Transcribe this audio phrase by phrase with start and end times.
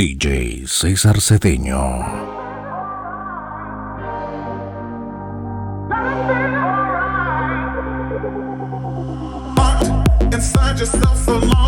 [0.00, 1.76] DJ César Cedeño.
[10.78, 11.60] yourself so long.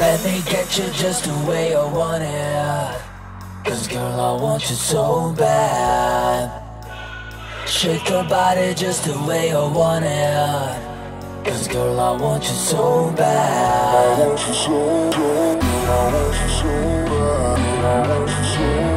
[0.00, 3.02] Let me get you just the way I want it.
[3.66, 6.62] Cause girl, I want you so bad.
[7.66, 11.44] Shake your body just the way I want it.
[11.44, 14.20] Cause girl, I want you so bad.
[14.22, 15.62] I want you so bad.
[15.90, 16.70] I want you so
[17.10, 17.58] bad.
[17.84, 18.89] I want you so bad.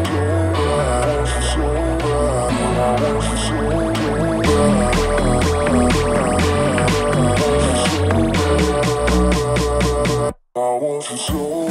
[11.07, 11.62] control.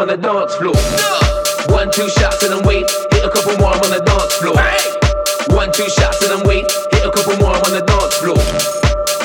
[0.00, 0.72] on the dance floor.
[1.76, 2.88] One, two shots and then wait.
[3.12, 4.56] Hit a couple more, I'm on the dance floor.
[5.54, 6.64] One, two shots and then wait.
[6.92, 8.40] Hit a couple more, I'm on the dance floor.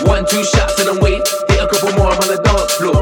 [0.03, 1.23] One, two shots and then wait.
[1.47, 2.99] Hit a couple more, I'm on the dance floor.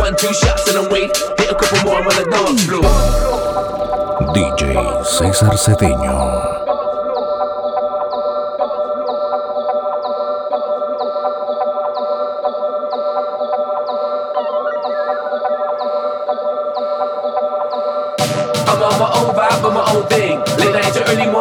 [0.00, 1.12] One, two shots and then wait.
[1.36, 2.88] Hit a couple more, I'm on the dance floor.
[4.32, 4.72] DJ
[5.04, 6.49] César Cedeño.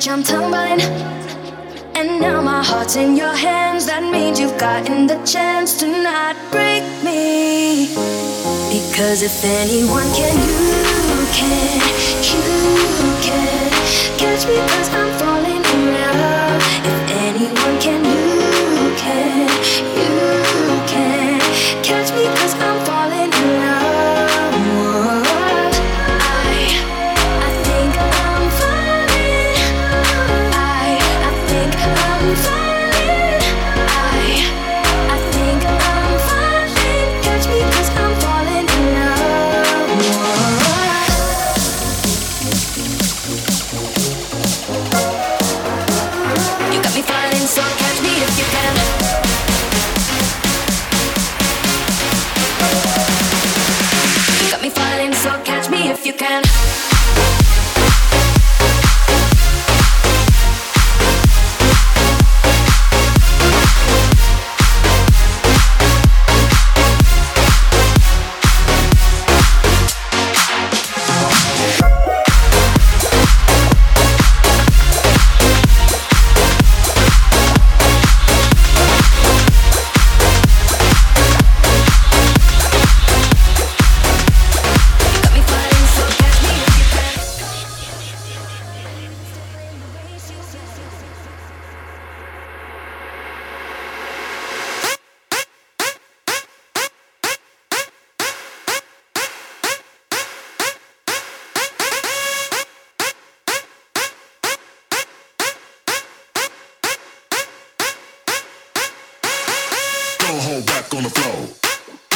[0.00, 0.80] tumbling.
[1.94, 3.84] And now my heart's in your hands.
[3.84, 7.92] That means you've gotten the chance to not break me.
[8.72, 10.64] Because if anyone can, you
[11.36, 11.80] can,
[12.32, 12.42] you
[13.20, 13.70] can
[14.16, 15.39] catch me cause I'm falling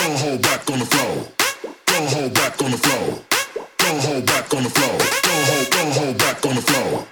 [0.05, 1.27] Don't hold back on the flow.
[1.87, 3.25] Don't hold back on the flow.
[3.79, 4.99] Don't hold back on the flow.
[5.25, 7.07] Don't hold, don't hold back on the flow.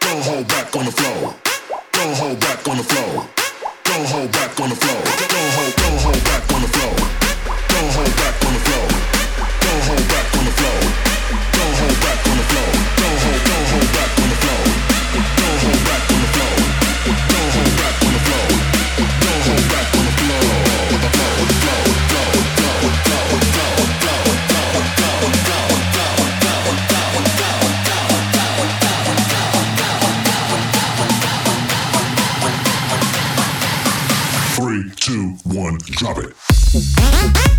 [0.00, 1.34] Don't hold back on the flow.
[1.94, 3.22] Don't hold back on the flow.
[3.86, 5.00] Don't hold back on the flow.
[5.30, 6.94] Don't hold, don't hold back on the flow.
[7.70, 8.86] Don't hold back on the flow.
[9.62, 10.82] Don't hold back on the flow.
[11.54, 12.70] Don't hold back on the flow.
[12.98, 14.62] Don't hold, don't hold back on the flow.
[15.14, 16.54] Don't hold back on the flow.
[17.06, 17.61] Don't hold
[35.52, 37.51] one, drop it.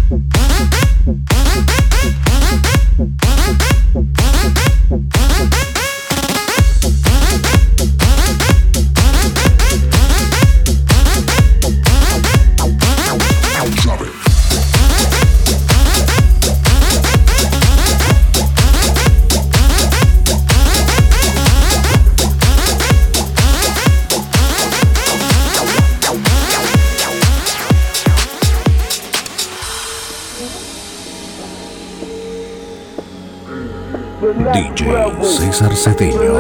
[34.54, 34.86] DJ
[35.24, 36.34] César Cedeño.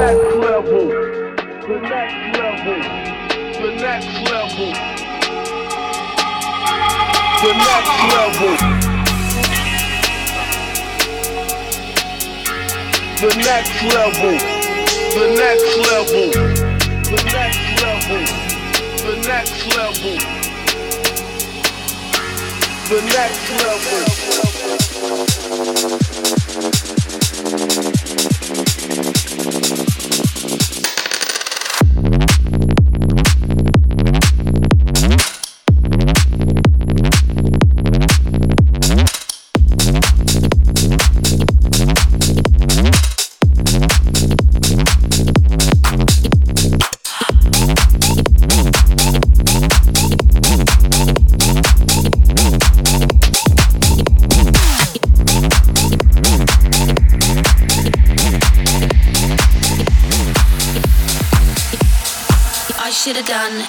[7.41, 8.53] The next level.
[13.20, 14.38] The next level.
[15.15, 16.29] The next level.
[17.10, 18.24] The next level.
[19.03, 20.17] The next level.
[22.89, 24.03] The next level.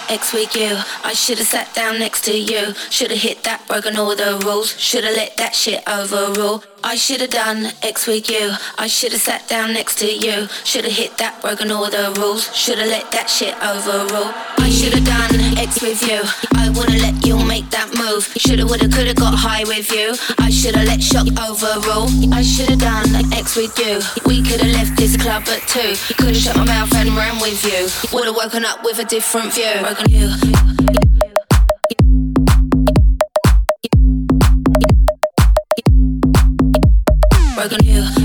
[0.08, 0.76] X with you.
[1.02, 2.74] I should have sat down next to you.
[2.90, 4.78] Should have hit that, broken all the rules.
[4.78, 6.64] Should have let that shit overrule.
[6.82, 8.52] I should have done X with you.
[8.76, 10.48] I should have sat down next to you.
[10.64, 12.54] Should have hit that, broken all the rules.
[12.54, 14.32] Should have let that shit overrule.
[14.58, 16.20] I should have done X with you.
[16.54, 18.24] I would've let you make that move.
[18.36, 20.14] Shoulda, woulda, coulda got high with you.
[20.38, 22.08] I should have let shock overrule.
[22.32, 24.00] I should have done X with you.
[24.26, 25.94] We could have left this club at two.
[26.14, 27.88] Could have shut my mouth and ran with you.
[28.12, 29.80] Would have woken up with a different view.
[29.80, 30.28] Broken you.
[37.54, 38.23] Broken you.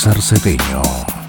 [0.00, 1.19] César Cedeño.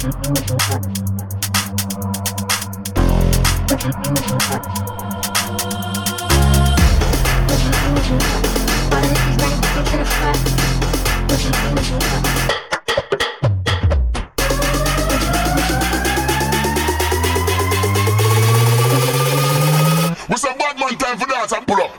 [0.00, 0.12] What's
[20.44, 21.52] a bad man time for that?
[21.56, 21.97] and pull up?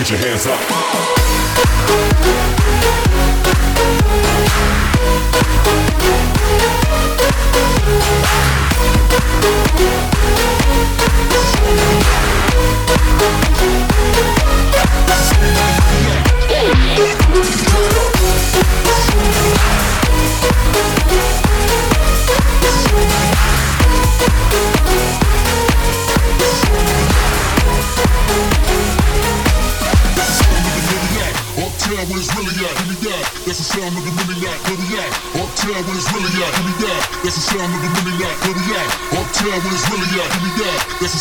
[0.00, 0.58] Get your hands up,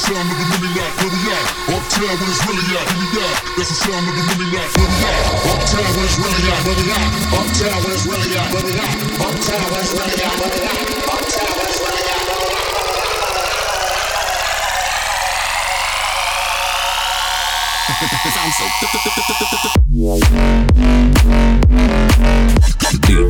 [0.09, 1.45] sound of the mini lac, where we at?
[1.69, 3.35] Uptown where it's really at, give me that.
[3.57, 5.21] That's the sound of the mini lac, where we at?
[5.53, 7.05] Uptown where it's really at, where we at?
[7.37, 8.89] Uptown where it's really at, where we at?
[9.21, 10.81] Uptown where it's really at, where we at?
[11.13, 12.69] Uptown where it's really at, where we at?
[22.79, 23.28] DJ César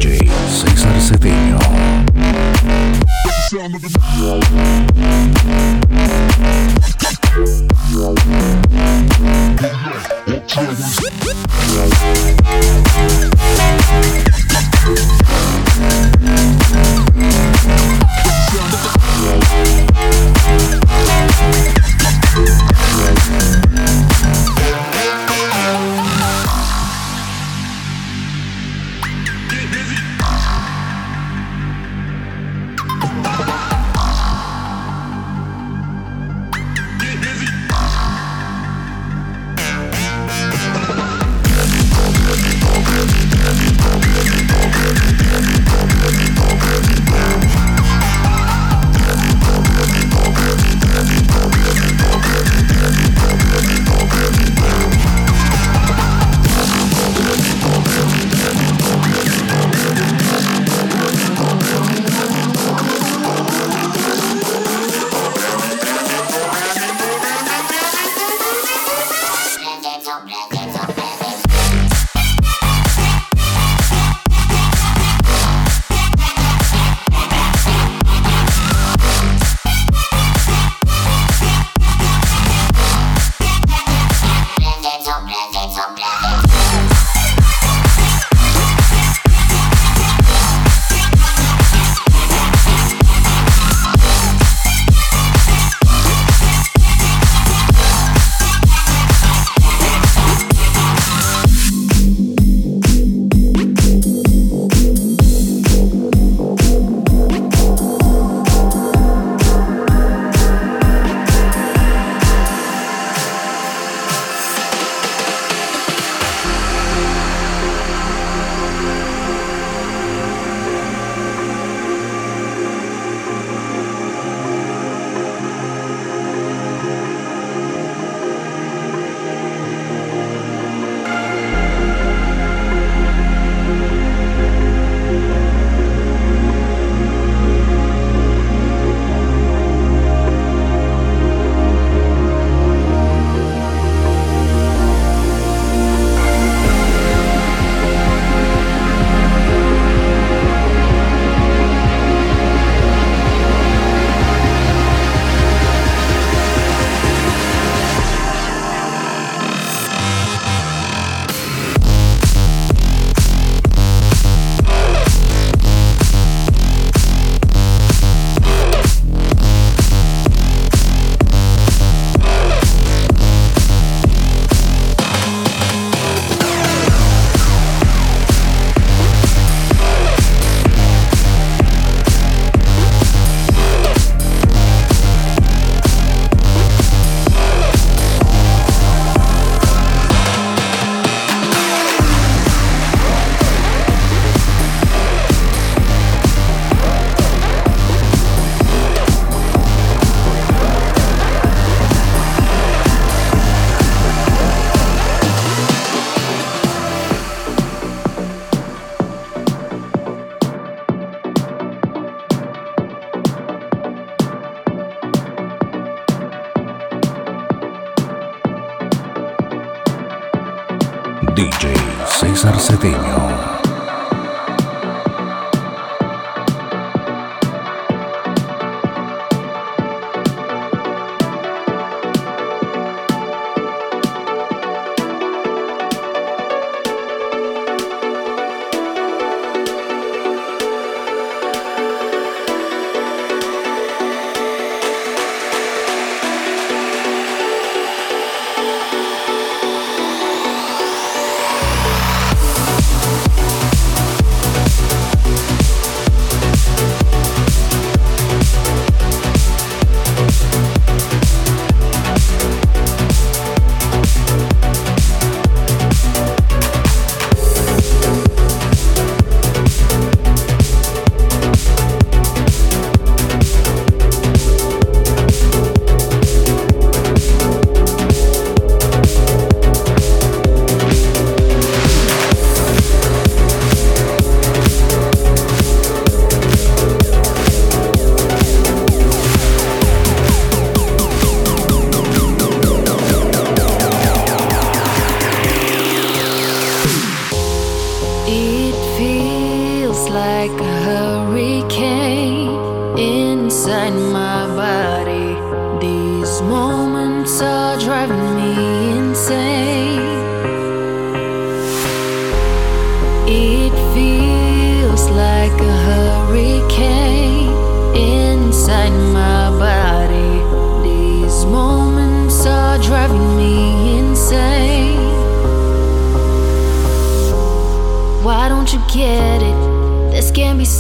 [221.40, 221.74] DJ
[222.06, 223.59] César Cedeño.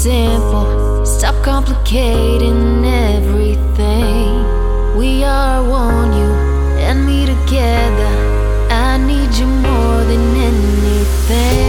[0.03, 1.05] simple.
[1.05, 4.31] Stop complicating everything.
[4.97, 6.31] We are one, you
[6.87, 8.11] and me together.
[8.71, 11.68] I need you more than anything.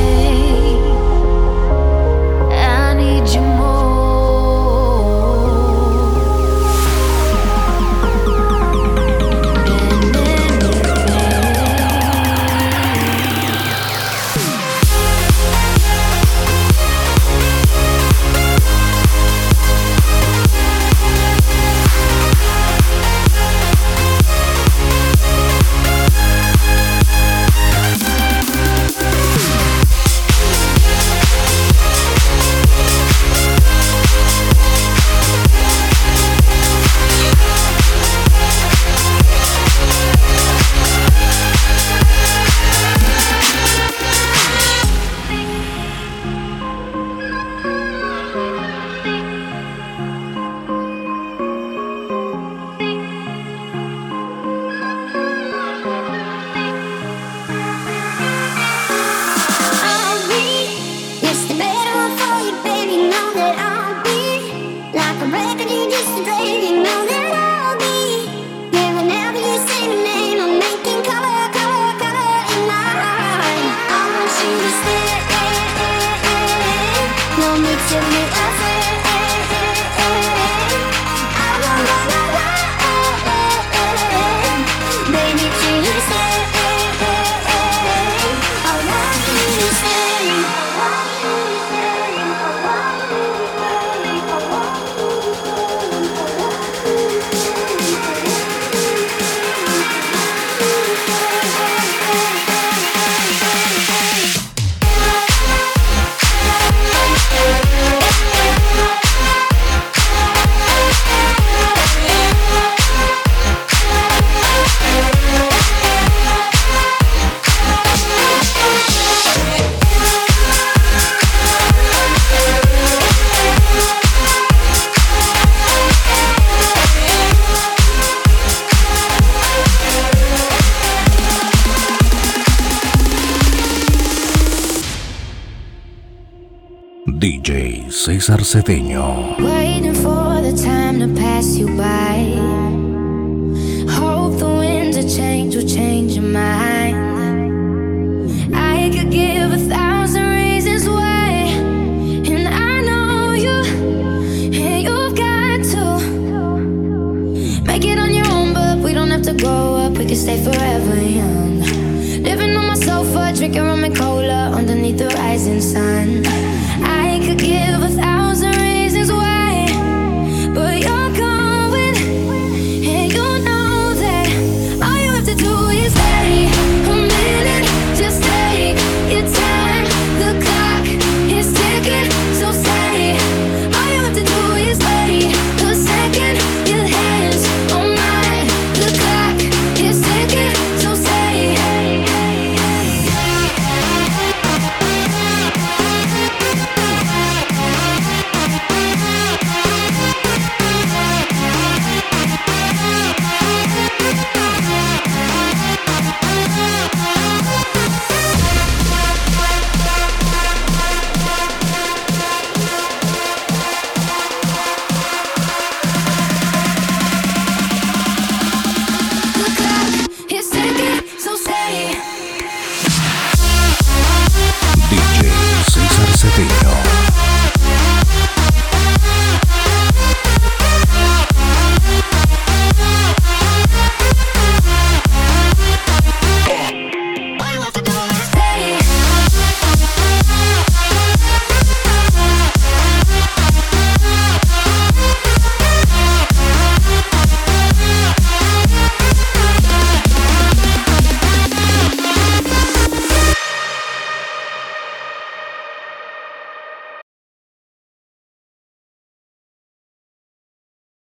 [138.00, 139.36] César Cedeño.
[139.40, 142.09] Waiting for the time to pass you by.